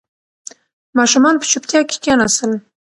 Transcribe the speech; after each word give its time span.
ماشومان 0.97 1.35
په 1.39 1.45
چوپتیا 1.51 1.81
کې 1.89 1.95
کښېناستل. 2.03 2.51